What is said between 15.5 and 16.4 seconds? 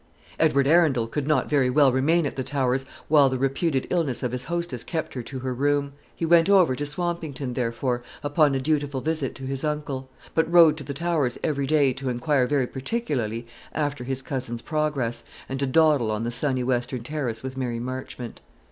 to dawdle on the